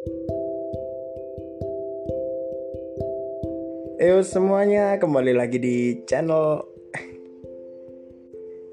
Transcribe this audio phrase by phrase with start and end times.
[0.00, 0.08] Yo
[4.24, 6.64] semuanya kembali lagi di channel.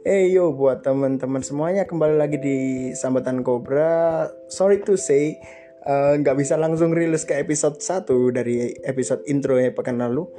[0.08, 2.58] Eh yo buat teman-teman semuanya kembali lagi di
[2.96, 4.32] Sambatan Cobra.
[4.48, 5.36] Sorry to say
[5.84, 10.32] eh, nggak uh, bisa langsung rilis ke episode 1 dari episode intro ya pekan lalu.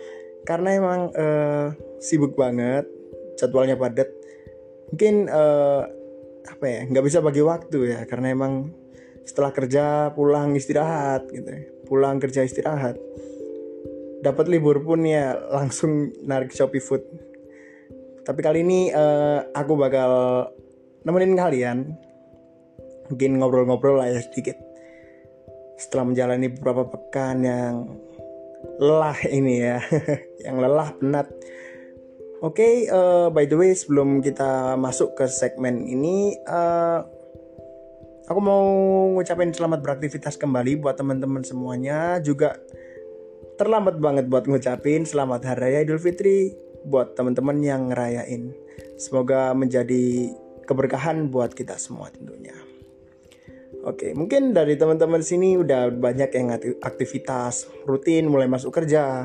[0.48, 2.88] Karena emang uh, sibuk banget
[3.36, 4.08] jadwalnya padat.
[4.88, 5.84] Mungkin uh,
[6.48, 8.72] apa ya nggak bisa bagi waktu ya karena emang
[9.28, 11.68] setelah kerja pulang istirahat gitu ya.
[11.84, 12.96] pulang kerja istirahat.
[14.24, 17.04] Dapat libur pun ya langsung narik Shopee Food.
[18.24, 20.10] Tapi kali ini uh, aku bakal
[21.04, 21.78] nemenin kalian.
[23.12, 24.56] Mungkin ngobrol-ngobrol lah ya sedikit.
[25.76, 27.74] Setelah menjalani beberapa pekan yang
[28.80, 29.78] lelah ini ya.
[30.44, 31.28] Yang lelah penat.
[32.38, 37.02] Oke, okay, uh, eh, by the way sebelum kita masuk ke segmen ini, uh,
[38.28, 38.64] aku mau
[39.16, 42.20] ngucapin selamat beraktivitas kembali buat teman-teman semuanya.
[42.20, 42.60] Juga
[43.56, 46.52] terlambat banget buat ngucapin selamat hari raya Idul Fitri
[46.84, 48.52] buat teman-teman yang ngerayain.
[49.00, 50.30] Semoga menjadi
[50.68, 52.54] keberkahan buat kita semua tentunya.
[53.88, 56.52] Oke, mungkin dari teman-teman sini udah banyak yang
[56.84, 59.24] aktivitas rutin mulai masuk kerja,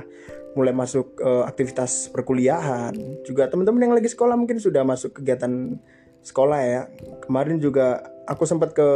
[0.56, 2.94] mulai masuk uh, aktivitas perkuliahan
[3.26, 5.82] juga teman-teman yang lagi sekolah mungkin sudah masuk kegiatan
[6.24, 6.82] sekolah ya
[7.26, 8.90] kemarin juga aku sempat ke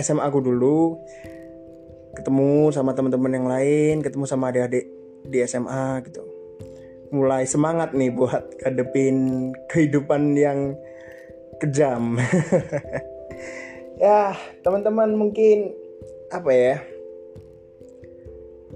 [0.00, 0.98] SMA aku dulu
[2.14, 4.86] ketemu sama teman-teman yang lain ketemu sama adik-adik
[5.26, 6.22] di SMA gitu.
[7.14, 10.74] Mulai semangat nih buat kadepin kehidupan yang
[11.62, 12.16] kejam.
[13.94, 14.34] Ya
[14.66, 15.70] teman-teman mungkin
[16.34, 16.76] apa ya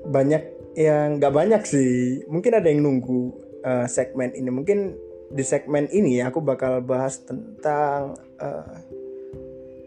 [0.06, 0.42] banyak
[0.78, 2.22] yang nggak banyak sih.
[2.30, 3.34] Mungkin ada yang nunggu
[3.66, 4.47] uh, segmen ini.
[4.47, 4.94] Mungkin
[5.28, 8.78] di segmen ini ya aku bakal bahas tentang uh,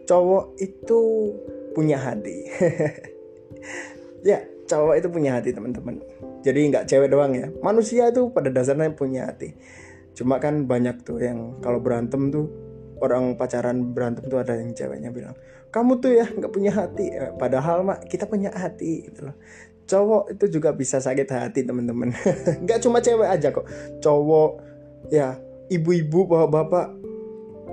[0.06, 1.00] cowok itu
[1.72, 2.36] punya hati.
[4.22, 4.38] Ya
[4.70, 5.98] cowok itu punya hati teman-teman.
[6.46, 7.50] Jadi nggak cewek doang ya.
[7.58, 9.58] Manusia itu pada dasarnya punya hati.
[10.14, 12.46] Cuma kan banyak tuh yang kalau berantem tuh
[13.02, 15.34] orang pacaran berantem tuh ada yang ceweknya bilang
[15.74, 17.10] kamu tuh ya nggak punya hati.
[17.10, 19.36] Eh, padahal mak kita punya hati gitu loh.
[19.90, 22.14] Cowok itu juga bisa sakit hati teman-teman.
[22.62, 23.66] Nggak cuma cewek aja kok.
[23.98, 24.62] Cowok
[25.10, 25.34] ya
[25.66, 26.94] ibu-ibu bapak-bapak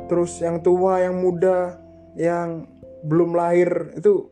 [0.09, 1.77] terus yang tua yang muda
[2.19, 2.67] yang
[3.07, 4.27] belum lahir itu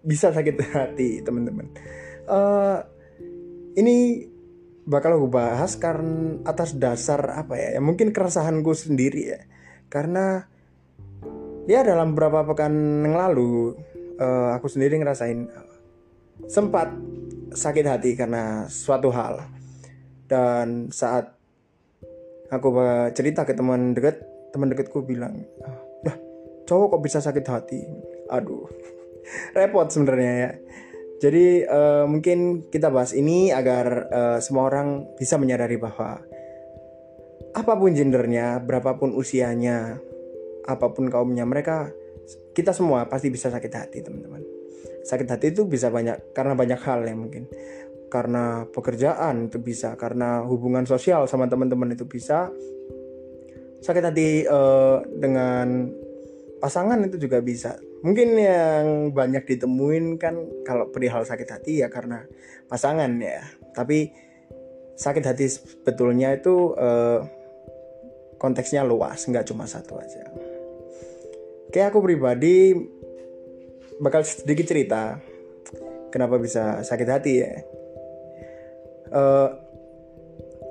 [0.00, 1.68] bisa sakit hati teman-teman.
[2.24, 2.80] Uh,
[3.76, 4.24] ini
[4.88, 9.40] bakal aku bahas karena atas dasar apa ya, ya mungkin keresahanku sendiri ya.
[9.92, 10.48] Karena
[11.68, 13.76] ya dalam beberapa pekan yang lalu
[14.16, 15.52] uh, aku sendiri ngerasain
[16.48, 16.88] sempat
[17.52, 19.44] sakit hati karena suatu hal.
[20.26, 21.36] Dan saat
[22.50, 22.74] aku
[23.14, 25.85] cerita ke teman dekat teman dekatku bilang lah
[26.66, 27.80] cowok kok bisa sakit hati?
[28.28, 28.66] Aduh
[29.56, 30.52] repot sebenarnya ya.
[31.16, 36.20] Jadi uh, mungkin kita bahas ini agar uh, semua orang bisa menyadari bahwa
[37.56, 39.96] apa pun gendernya berapapun usianya
[40.68, 41.88] apa pun kaumnya mereka
[42.52, 44.44] kita semua pasti bisa sakit hati teman-teman.
[45.06, 47.48] Sakit hati itu bisa banyak karena banyak hal ya mungkin.
[48.12, 52.50] Karena pekerjaan itu bisa karena hubungan sosial sama teman-teman itu bisa.
[53.80, 55.88] Sakit hati uh, dengan
[56.62, 62.24] pasangan itu juga bisa mungkin yang banyak ditemuin kan kalau perihal sakit hati ya karena
[62.70, 63.44] pasangan ya
[63.76, 64.12] tapi
[64.96, 67.20] sakit hati sebetulnya itu uh,
[68.40, 70.24] konteksnya luas nggak cuma satu aja
[71.72, 72.72] kayak aku pribadi
[74.00, 75.20] bakal sedikit cerita
[76.16, 77.52] kenapa bisa sakit hati ya.
[79.12, 79.48] Uh,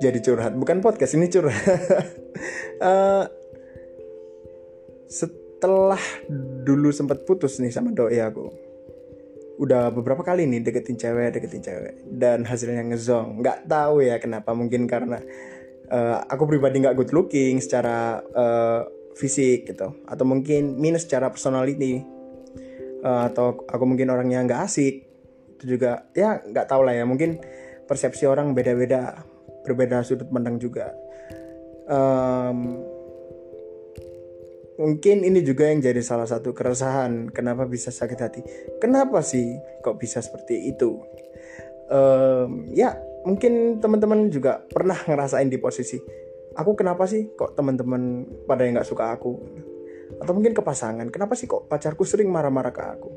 [0.02, 1.56] jadi curhat, bukan podcast ini curhat.
[2.84, 3.24] uh,
[5.66, 5.98] setelah
[6.62, 8.54] dulu sempat putus nih sama doi aku,
[9.58, 13.42] udah beberapa kali nih deketin cewek, deketin cewek, dan hasilnya ngezong.
[13.42, 15.18] Nggak tahu ya kenapa, mungkin karena
[15.90, 18.86] uh, aku pribadi nggak good looking secara uh,
[19.18, 21.98] fisik gitu, atau mungkin minus secara personality
[23.02, 25.02] uh, atau aku mungkin orangnya nggak asik
[25.58, 27.42] itu juga ya nggak tahu lah ya mungkin
[27.90, 29.18] persepsi orang beda-beda
[29.66, 30.94] berbeda sudut pandang juga
[31.90, 32.86] um,
[34.76, 38.40] mungkin ini juga yang jadi salah satu keresahan kenapa bisa sakit hati.
[38.80, 41.00] Kenapa sih kok bisa seperti itu?
[41.86, 45.98] Um, ya mungkin teman-teman juga pernah ngerasain di posisi
[46.56, 49.36] aku kenapa sih kok teman-teman pada yang nggak suka aku?
[50.16, 53.10] Atau mungkin ke pasangan kenapa sih kok pacarku sering marah-marah ke aku?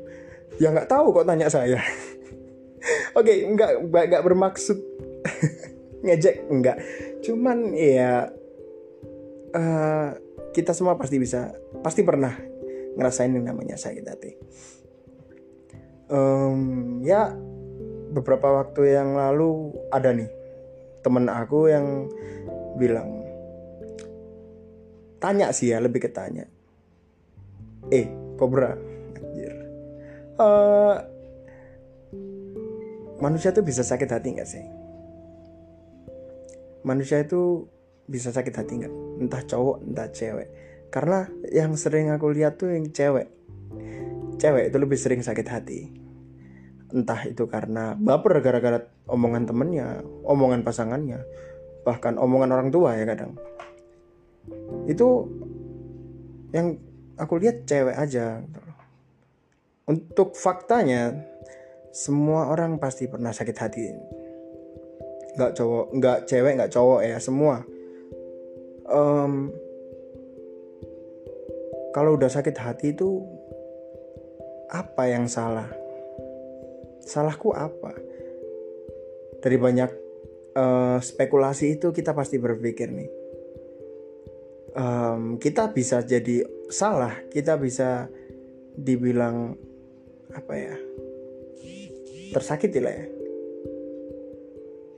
[0.60, 1.80] Ya nggak tahu kok tanya saya.
[3.18, 4.78] Oke okay, nggak nggak bermaksud
[6.04, 6.76] ngejek nggak.
[7.24, 8.28] Cuman ya
[9.56, 10.08] uh,
[10.50, 12.34] kita semua pasti bisa pasti pernah
[12.98, 14.32] ngerasain yang namanya sakit hati.
[16.10, 17.30] Um, ya
[18.10, 20.26] beberapa waktu yang lalu ada nih
[21.06, 22.10] temen aku yang
[22.74, 23.22] bilang
[25.22, 26.50] tanya sih ya lebih ke tanya.
[27.94, 28.74] Eh kobra
[29.14, 29.54] anjir.
[30.34, 30.98] Uh,
[33.22, 34.64] manusia tuh bisa sakit hati nggak sih?
[36.82, 37.68] Manusia itu
[38.10, 40.48] bisa sakit hati nggak entah cowok entah cewek.
[40.88, 43.28] Karena yang sering aku lihat tuh yang cewek.
[44.40, 45.80] Cewek itu lebih sering sakit hati.
[46.90, 51.22] Entah itu karena baper gara-gara omongan temennya omongan pasangannya
[51.86, 53.38] bahkan omongan orang tua ya kadang.
[54.88, 55.28] Itu
[56.50, 56.80] yang
[57.14, 58.42] aku lihat cewek aja.
[59.86, 61.14] Untuk faktanya
[61.94, 63.84] semua orang pasti pernah sakit hati.
[65.38, 67.62] Nggak cowok nggak cewek nggak cowok ya semua
[68.90, 69.54] um,
[71.94, 73.22] kalau udah sakit hati itu
[74.70, 75.66] apa yang salah?
[77.02, 77.94] Salahku apa?
[79.40, 79.90] Dari banyak
[80.54, 83.10] uh, spekulasi itu kita pasti berpikir nih.
[84.70, 88.06] Um, kita bisa jadi salah kita bisa
[88.78, 89.58] dibilang
[90.30, 90.76] apa ya
[92.30, 93.06] tersakiti lah ya.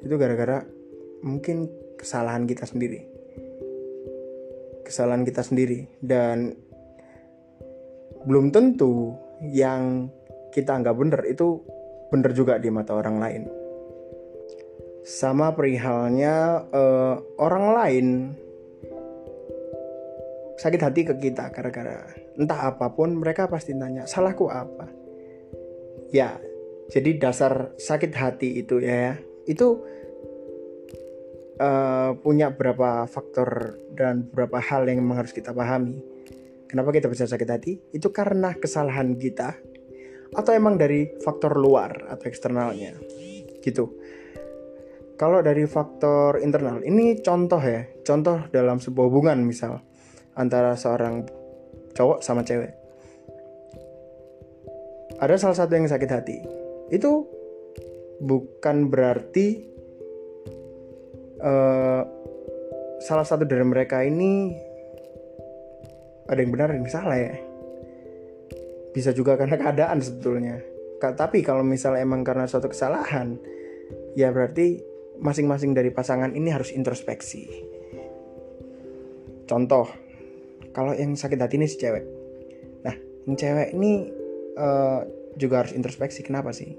[0.04, 0.60] Itu gara-gara
[1.24, 3.12] mungkin kesalahan kita sendiri
[4.82, 5.88] kesalahan kita sendiri.
[5.98, 6.54] Dan
[8.26, 10.10] belum tentu yang
[10.54, 11.62] kita anggap benar itu
[12.12, 13.42] benar juga di mata orang lain.
[15.02, 18.06] Sama perihalnya uh, orang lain
[20.62, 22.06] sakit hati ke kita gara-gara
[22.38, 24.86] entah apa pun mereka pasti nanya salahku apa?
[26.14, 26.38] Ya
[26.92, 29.16] jadi dasar sakit hati itu ya
[29.48, 29.80] itu
[31.60, 36.00] uh, punya beberapa faktor dan beberapa hal yang memang harus kita pahami.
[36.70, 37.72] Kenapa kita bisa sakit hati?
[37.92, 39.52] Itu karena kesalahan kita
[40.32, 42.96] atau emang dari faktor luar atau eksternalnya.
[43.60, 43.84] Gitu.
[45.20, 49.84] Kalau dari faktor internal ini contoh ya contoh dalam sebuah hubungan misal
[50.34, 51.28] antara seorang
[51.92, 52.72] cowok sama cewek.
[55.20, 56.36] Ada salah satu yang sakit hati.
[56.90, 57.28] Itu
[58.18, 59.70] bukan berarti
[61.42, 62.02] uh,
[63.02, 64.54] salah satu dari mereka ini
[66.30, 67.34] ada yang benar yang salah ya.
[68.94, 70.62] Bisa juga karena keadaan sebetulnya.
[71.02, 73.34] Tapi kalau misalnya emang karena suatu kesalahan
[74.14, 74.78] ya berarti
[75.18, 77.50] masing-masing dari pasangan ini harus introspeksi.
[79.50, 79.90] Contoh
[80.70, 82.04] kalau yang sakit hati ini si cewek.
[82.86, 82.94] Nah
[83.26, 84.06] yang cewek ini
[84.54, 85.02] uh,
[85.34, 86.22] juga harus introspeksi.
[86.22, 86.70] Kenapa sih?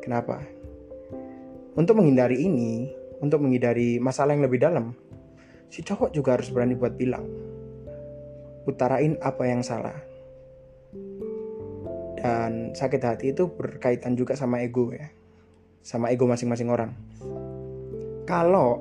[0.00, 0.40] Kenapa?
[1.76, 4.92] Untuk menghindari ini untuk menghindari masalah yang lebih dalam.
[5.72, 7.24] Si cowok juga harus berani buat bilang
[8.64, 9.96] utarain apa yang salah.
[12.20, 15.08] Dan sakit hati itu berkaitan juga sama ego ya
[15.84, 16.96] sama ego masing-masing orang.
[18.24, 18.80] Kalau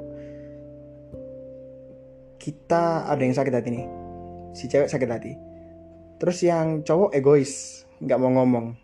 [2.39, 3.87] kita ada yang sakit hati nih
[4.51, 5.31] si cewek sakit hati
[6.19, 8.75] terus yang cowok egois nggak mau ngomong.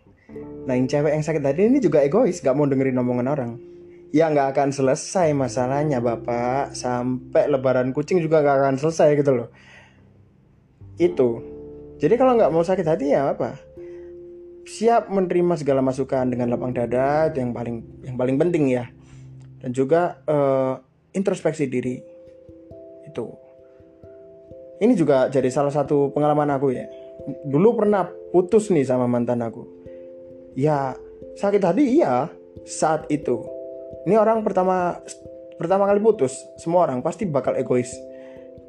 [0.64, 3.52] Nah yang cewek yang sakit hati ini juga egois nggak mau dengerin omongan orang
[4.10, 6.74] ya nggak akan selesai masalahnya bapak.
[6.74, 9.48] Sampai lebaran kucing juga nggak akan selesai gitu loh.
[11.00, 11.28] Itu.
[12.00, 13.70] Jadi kalau nggak mau sakit hati ya apa
[14.70, 18.86] siap menerima segala masukan dengan lapang dada yang paling yang paling penting ya.
[19.60, 20.78] Dan juga uh,
[21.12, 22.00] introspeksi diri.
[23.04, 23.26] Itu.
[24.80, 26.88] Ini juga jadi salah satu pengalaman aku ya.
[27.44, 29.66] Dulu pernah putus nih sama mantan aku.
[30.56, 30.96] Ya
[31.36, 32.30] sakit hati iya.
[32.64, 33.59] Saat itu
[34.08, 34.96] ini orang pertama
[35.60, 37.92] pertama kali putus semua orang pasti bakal egois.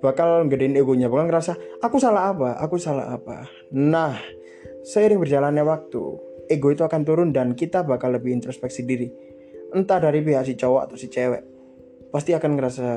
[0.02, 2.58] Bakal gedein egonya bakal ngerasa aku salah apa?
[2.60, 3.46] Aku salah apa?
[3.72, 4.18] Nah
[4.82, 6.02] seiring berjalannya waktu
[6.50, 9.08] ego itu akan turun dan kita bakal lebih introspeksi diri.
[9.72, 11.44] Entah dari pihak si cowok atau si cewek.
[12.12, 12.90] Pasti akan ngerasa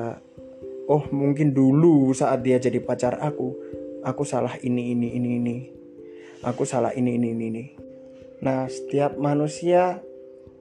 [0.90, 3.54] oh mungkin dulu saat dia jadi pacar aku
[4.02, 5.56] aku salah ini ini ini ini.
[6.42, 7.64] Aku salah ini ini ini ini.
[8.42, 10.02] Nah setiap manusia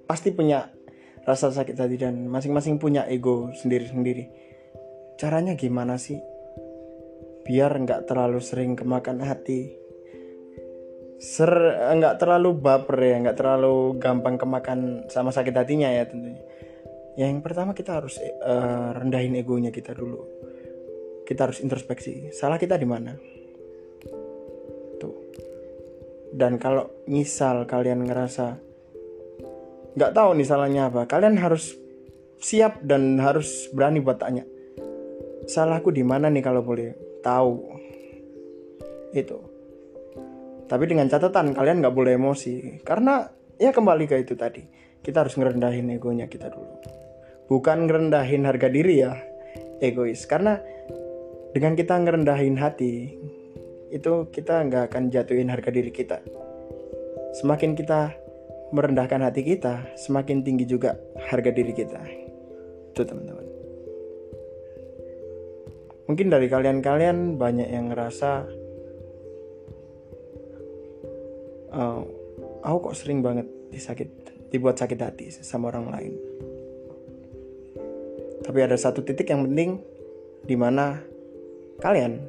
[0.06, 0.70] pasti punya
[1.24, 4.30] rasa sakit hati dan masing-masing punya ego sendiri-sendiri.
[5.20, 6.20] Caranya gimana sih?
[7.44, 9.76] Biar nggak terlalu sering kemakan hati.
[11.24, 11.52] Ser
[11.96, 16.44] nggak terlalu baper ya nggak terlalu gampang kemakan sama sakit hatinya ya tentunya.
[17.16, 20.20] Yang pertama kita harus uh, rendahin egonya kita dulu.
[21.24, 23.16] Kita harus introspeksi salah kita di mana?
[26.34, 28.58] Dan kalau misal kalian ngerasa
[29.94, 31.06] nggak tahu nih salahnya apa.
[31.06, 31.78] Kalian harus
[32.42, 34.44] siap dan harus berani buat tanya
[35.48, 37.54] salahku di mana nih kalau boleh tahu?
[39.14, 39.38] Itu.
[40.66, 42.82] Tapi dengan catatan kalian nggak boleh emosi.
[42.82, 43.28] Karena
[43.60, 44.64] ya kembali ke itu tadi
[45.04, 46.76] kita harus ngerendahin egonya kita dulu.
[47.52, 49.14] Bukan ngerendahin harga diri ya
[49.84, 50.26] egois.
[50.26, 50.58] Karena
[51.54, 53.14] dengan kita ngerendahin hati
[53.94, 56.18] itu kita nggak akan jatuhin harga diri kita.
[57.38, 58.18] Semakin kita
[58.74, 60.98] merendahkan hati kita semakin tinggi juga
[61.30, 62.02] harga diri kita.
[62.90, 63.46] Itu teman-teman.
[66.10, 68.32] Mungkin dari kalian-kalian banyak yang ngerasa
[71.72, 72.02] uh,
[72.66, 74.10] aku kok sering banget disakit
[74.50, 76.14] dibuat sakit hati sama orang lain.
[78.44, 79.80] Tapi ada satu titik yang penting
[80.44, 81.00] di mana
[81.80, 82.20] kalian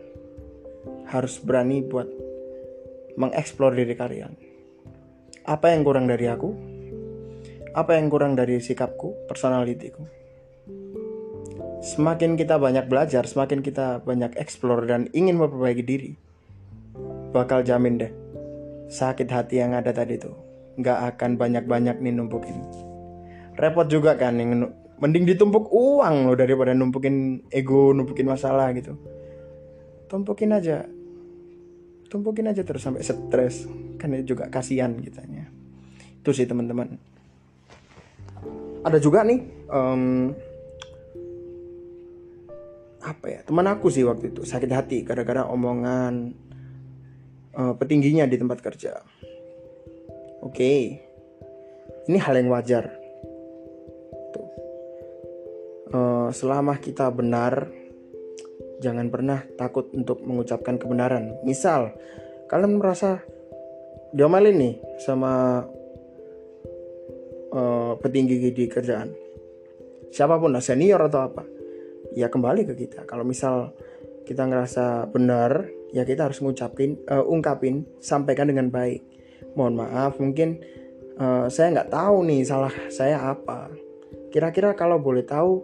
[1.10, 2.06] harus berani buat
[3.18, 4.53] mengeksplor diri kalian.
[5.44, 6.56] Apa yang kurang dari aku?
[7.76, 10.00] Apa yang kurang dari sikapku, personalitiku?
[11.84, 16.12] Semakin kita banyak belajar, semakin kita banyak eksplor dan ingin memperbaiki diri,
[17.36, 18.12] bakal jamin deh
[18.88, 20.32] sakit hati yang ada tadi tuh
[20.80, 22.64] nggak akan banyak-banyak nih numpukin.
[23.60, 28.96] Repot juga kan yang mending ditumpuk uang loh daripada numpukin ego, numpukin masalah gitu.
[30.08, 30.88] Tumpukin aja
[32.14, 33.66] tumpukin aja terus sampai stres.
[33.98, 35.50] Kan juga kasihan kitanya
[36.24, 36.96] itu sih teman-teman.
[38.80, 40.32] Ada juga nih um,
[43.04, 44.40] apa ya teman aku sih waktu itu.
[44.40, 46.32] Sakit hati gara-gara omongan
[47.60, 49.04] uh, petingginya di tempat kerja.
[50.40, 50.56] Oke.
[50.56, 50.80] Okay.
[52.08, 52.88] ini hal yang wajar.
[55.92, 57.68] Uh, selama kita benar
[58.82, 61.38] Jangan pernah takut untuk mengucapkan kebenaran.
[61.46, 61.94] Misal,
[62.50, 63.22] kalian merasa
[64.14, 65.62] diomelin nih sama
[67.54, 69.10] uh, petinggi di kerjaan.
[70.14, 71.42] Siapa pun lah, senior atau apa.
[72.14, 73.02] Ya kembali ke kita.
[73.06, 73.74] Kalau misal
[74.22, 79.02] kita ngerasa benar, ya kita harus ngucapin, uh, ungkapin, sampaikan dengan baik.
[79.58, 80.62] Mohon maaf, mungkin
[81.18, 83.70] uh, saya nggak tahu nih salah saya apa.
[84.30, 85.62] Kira-kira kalau boleh tahu,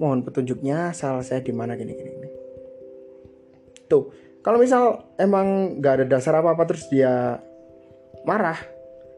[0.00, 2.27] mohon petunjuknya salah saya di mana gini-gini.
[3.88, 4.12] Tuh,
[4.44, 7.40] kalau misal emang gak ada dasar apa-apa terus dia
[8.28, 8.60] marah,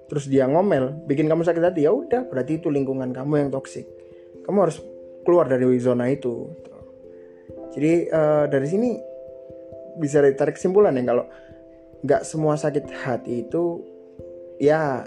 [0.06, 3.86] terus dia ngomel, bikin kamu sakit hati, ya udah berarti itu lingkungan kamu yang toksik.
[4.46, 4.78] Kamu harus
[5.26, 6.48] keluar dari zona itu.
[7.70, 8.90] Jadi uh, dari sini
[9.98, 11.26] bisa ditarik kesimpulan ya kalau
[12.00, 13.84] nggak semua sakit hati itu
[14.56, 15.04] ya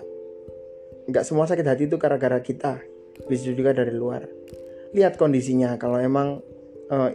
[1.09, 2.77] nggak semua sakit hati itu gara-gara kita
[3.25, 4.27] bisa juga dari luar
[4.93, 6.39] lihat kondisinya kalau emang
[6.93, 7.09] uh,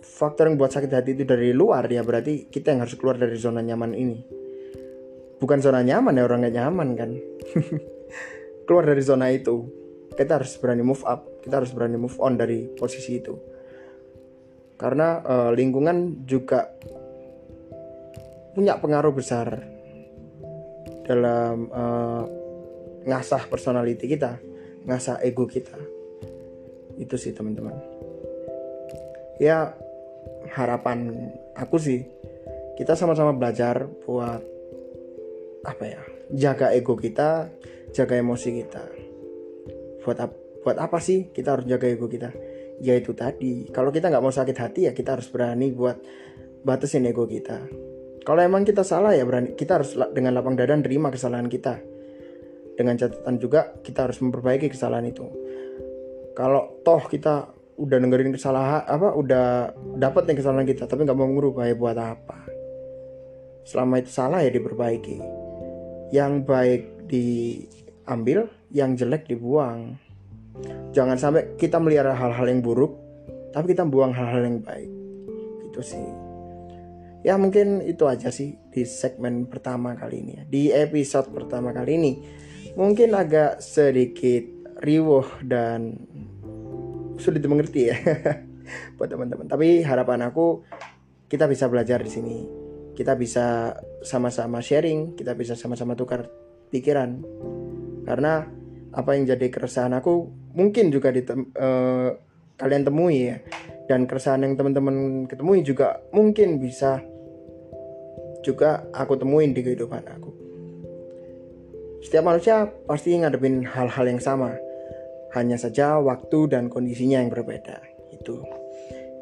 [0.00, 3.36] faktor yang buat sakit hati itu dari luar ya berarti kita yang harus keluar dari
[3.36, 4.18] zona nyaman ini.
[5.40, 7.10] Bukan zona nyaman ya orang nyaman kan?
[8.68, 9.64] Keluar dari zona itu
[10.12, 13.34] kita harus berani move up kita harus berani move on dari posisi itu.
[14.76, 16.72] Karena uh, lingkungan juga
[18.52, 19.60] punya pengaruh besar
[21.04, 22.24] dalam uh,
[23.04, 24.40] ngasah personality kita
[24.84, 25.76] ngasah ego kita.
[27.00, 27.76] Itu sih teman-teman.
[29.40, 29.72] Ya
[30.50, 32.06] harapan aku sih
[32.80, 34.42] kita sama-sama belajar buat
[35.60, 37.50] apa ya jaga ego kita
[37.90, 38.82] jaga emosi kita.
[40.00, 42.30] Buat ap buat apa sih kita harus jaga ego kita?
[42.80, 46.00] Ya itu tadi kalau kita nggak mau sakit hati ya kita harus berani buat
[46.64, 47.60] batasin ego kita.
[48.20, 51.80] Kalau emang kita salah ya berani kita harus dengan lapang dada terima kesalahan kita.
[52.78, 55.26] Dengan catatan juga kita harus memperbaiki kesalahan itu.
[56.32, 61.24] Kalau toh kita udah dengerin kesalahan apa udah dapat nih kesalahan kita tapi nggak mau
[61.24, 62.44] ngubah ya buat apa.
[63.64, 65.16] Selama itu salah ya diperbaiki.
[66.12, 69.96] Yang baik diambil yang jelek dibuang.
[70.92, 73.00] Jangan sampai kita melihara hal-hal yang buruk
[73.56, 74.90] tapi kita buang hal-hal yang baik.
[75.72, 76.04] Itu sih.
[77.24, 80.42] Ya mungkin itu aja sih di segmen pertama kali ini ya.
[80.44, 82.12] Di episode pertama kali ini
[82.76, 84.44] mungkin agak sedikit
[84.84, 85.96] riuh dan
[87.20, 87.96] sulit dimengerti ya
[88.96, 89.46] buat teman-teman.
[89.46, 90.64] Tapi harapan aku
[91.28, 92.36] kita bisa belajar di sini.
[92.96, 96.26] Kita bisa sama-sama sharing, kita bisa sama-sama tukar
[96.72, 97.22] pikiran.
[98.04, 98.44] Karena
[98.90, 102.10] apa yang jadi keresahan aku mungkin juga di uh,
[102.58, 103.36] kalian temui ya.
[103.86, 107.02] Dan keresahan yang teman-teman ketemui juga mungkin bisa
[108.40, 110.30] juga aku temuin di kehidupan aku.
[112.00, 114.56] Setiap manusia pasti ngadepin hal-hal yang sama
[115.36, 118.42] hanya saja waktu dan kondisinya yang berbeda itu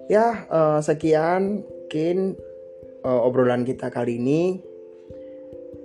[0.09, 2.37] ya uh, sekian mungkin
[3.01, 4.61] uh, obrolan kita kali ini.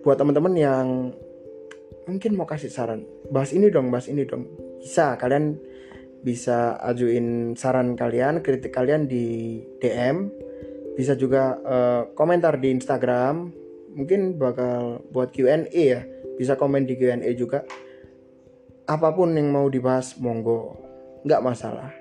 [0.04, 0.88] Buat teman-teman yang
[2.04, 4.52] mungkin mau kasih saran bahas ini dong bahas ini dong.
[4.84, 5.56] Bisa kalian
[6.28, 10.28] bisa ajuin saran kalian kritik kalian di DM
[11.00, 13.56] bisa juga uh, komentar di Instagram.
[13.96, 16.04] Mungkin bakal buat Q&A ya.
[16.36, 17.64] Bisa komen di Q&A juga
[18.88, 20.78] apa pun yang mau dibahas monggo.
[21.24, 21.92] Nggak masalah.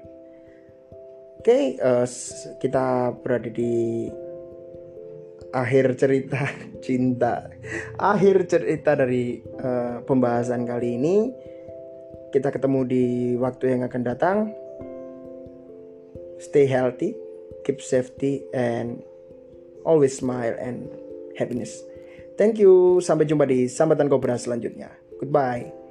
[1.43, 2.07] Oke okay, uh,
[2.63, 4.07] kita berada di
[5.51, 6.43] akhir cerita
[6.87, 7.51] cinta.
[7.99, 11.17] Akhir cerita dari uh, pembahasan kali ini.
[12.33, 13.05] Kita ketemu di
[13.37, 14.39] waktu yang akan datang.
[16.41, 19.03] Stay healthy keep safety and
[19.87, 20.91] always smile and
[21.39, 21.81] happiness.
[22.37, 22.99] Thank you.
[23.01, 24.91] Sampai jumpa di sambatan kobra selanjutnya.
[25.23, 25.82] Goodbye